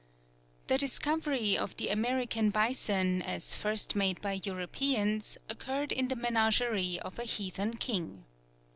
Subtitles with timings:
[0.65, 6.99] The discovery of the American bison, as first made by Europeans, occurred in the menagerie
[7.01, 8.25] of a heathen king.